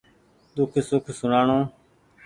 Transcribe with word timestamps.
ۮوک 0.55 0.73
سوک 0.87 1.05
سوڻآڻو 1.19 1.59